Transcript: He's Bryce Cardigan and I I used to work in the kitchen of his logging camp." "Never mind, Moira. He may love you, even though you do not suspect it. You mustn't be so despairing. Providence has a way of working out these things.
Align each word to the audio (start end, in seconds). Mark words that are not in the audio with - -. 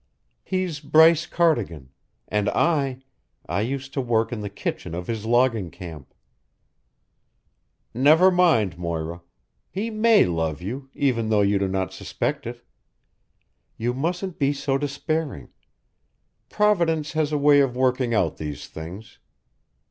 He's 0.43 0.79
Bryce 0.79 1.27
Cardigan 1.27 1.91
and 2.27 2.49
I 2.49 3.03
I 3.47 3.61
used 3.61 3.93
to 3.93 4.01
work 4.01 4.31
in 4.31 4.41
the 4.41 4.49
kitchen 4.49 4.95
of 4.95 5.05
his 5.05 5.27
logging 5.27 5.69
camp." 5.69 6.15
"Never 7.93 8.31
mind, 8.31 8.79
Moira. 8.79 9.21
He 9.69 9.91
may 9.91 10.25
love 10.25 10.59
you, 10.59 10.89
even 10.95 11.29
though 11.29 11.41
you 11.41 11.59
do 11.59 11.67
not 11.67 11.93
suspect 11.93 12.47
it. 12.47 12.65
You 13.77 13.93
mustn't 13.93 14.39
be 14.39 14.53
so 14.53 14.75
despairing. 14.79 15.49
Providence 16.49 17.11
has 17.11 17.31
a 17.31 17.37
way 17.37 17.59
of 17.59 17.75
working 17.77 18.11
out 18.11 18.37
these 18.37 18.65
things. 18.67 19.19